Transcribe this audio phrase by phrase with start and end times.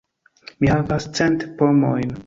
[0.63, 2.17] Mi havas cent pomojn.